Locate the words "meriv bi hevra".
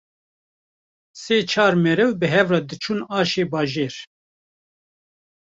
1.83-2.59